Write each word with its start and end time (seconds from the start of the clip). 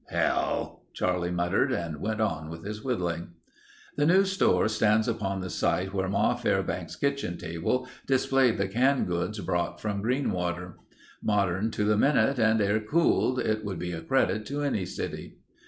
"Hell—" 0.09 0.81
Charlie 0.95 1.29
muttered, 1.29 1.71
and 1.71 2.01
went 2.01 2.19
on 2.19 2.49
with 2.49 2.65
his 2.65 2.83
whittling. 2.83 3.33
The 3.97 4.05
new 4.07 4.25
store 4.25 4.67
stands 4.67 5.07
upon 5.07 5.41
the 5.41 5.49
site 5.51 5.93
where 5.93 6.09
Ma 6.09 6.33
Fairbanks' 6.33 6.95
kitchen 6.95 7.37
table 7.37 7.87
displayed 8.07 8.57
the 8.57 8.67
canned 8.67 9.05
goods 9.05 9.39
brought 9.41 9.79
from 9.79 10.01
Greenwater. 10.01 10.73
Modern 11.21 11.69
to 11.69 11.83
the 11.83 11.97
minute 11.97 12.39
and 12.39 12.59
air 12.59 12.79
cooled 12.79 13.37
it 13.37 13.63
would 13.63 13.77
be 13.77 13.91
a 13.91 14.01
credit 14.01 14.43
to 14.47 14.63
any 14.63 14.87
city. 14.87 15.37